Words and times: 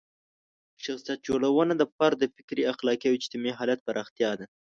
شخصیت 0.83 1.19
جوړونه 1.27 1.73
د 1.77 1.83
فرد 1.95 2.17
د 2.19 2.25
فکري، 2.35 2.63
اخلاقي 2.73 3.07
او 3.07 3.17
اجتماعي 3.19 3.53
حالت 3.59 3.79
پراختیا 3.87 4.31
ده. 4.39 4.45